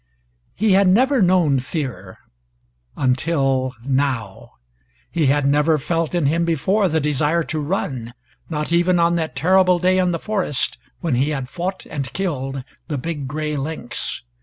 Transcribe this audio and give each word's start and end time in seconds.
He 0.55 0.71
had 0.71 0.87
never 0.87 1.21
known 1.21 1.59
fear 1.59 2.17
until 2.97 3.75
now. 3.85 4.53
He 5.11 5.27
had 5.27 5.45
never 5.45 5.77
felt 5.77 6.15
in 6.15 6.25
him 6.25 6.43
before 6.43 6.87
the 6.89 6.99
desire 6.99 7.43
to 7.43 7.59
run 7.59 8.15
not 8.49 8.71
even 8.71 8.99
on 8.99 9.15
that 9.17 9.35
terrible 9.35 9.77
day 9.77 9.99
in 9.99 10.09
the 10.09 10.17
forest 10.17 10.79
when 11.01 11.13
he 11.13 11.29
had 11.29 11.49
fought 11.49 11.85
and 11.85 12.11
killed 12.13 12.63
the 12.87 12.97
big 12.97 13.27
gray 13.27 13.55
lynx. 13.55 14.23